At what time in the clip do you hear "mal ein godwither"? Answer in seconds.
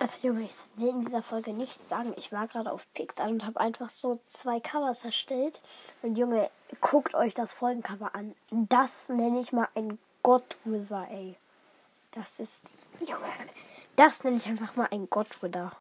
9.52-11.06, 14.74-15.72